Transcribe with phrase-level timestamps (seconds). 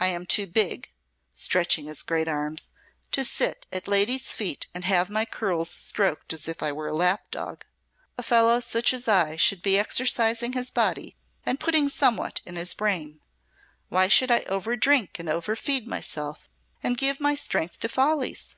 [0.00, 0.90] I am too big,"
[1.32, 2.70] stretching his great arms,
[3.12, 6.92] "to sit at ladies' feet and have my curls stroked as if I were a
[6.92, 7.64] lap dog.
[8.18, 11.14] A fellow such as I should be exercising his body
[11.46, 13.20] and putting somewhat in his brain.
[13.90, 16.50] Why should I overdrink and overfeed myself
[16.82, 18.56] and give my strength to follies?